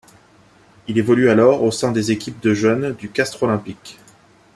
Il 0.87 0.97
évolue 0.97 1.29
alors 1.29 1.61
au 1.61 1.69
sein 1.69 1.91
des 1.91 2.09
équipes 2.09 2.39
de 2.41 2.55
jeunes 2.55 2.93
du 2.95 3.11
Castres 3.11 3.43
olympique. 3.43 3.99